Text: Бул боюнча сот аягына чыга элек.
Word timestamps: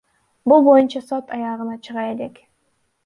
Бул 0.51 0.63
боюнча 0.67 1.03
сот 1.09 1.29
аягына 1.37 1.77
чыга 1.89 2.09
элек. 2.15 2.45